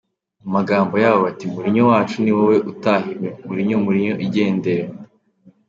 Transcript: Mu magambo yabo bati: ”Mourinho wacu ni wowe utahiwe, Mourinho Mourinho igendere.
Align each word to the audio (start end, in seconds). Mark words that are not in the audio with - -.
Mu 0.41 0.49
magambo 0.57 0.95
yabo 1.03 1.19
bati: 1.25 1.45
”Mourinho 1.53 1.83
wacu 1.91 2.15
ni 2.23 2.31
wowe 2.37 2.57
utahiwe, 2.71 3.27
Mourinho 3.45 3.75
Mourinho 3.83 4.15
igendere. 4.25 4.83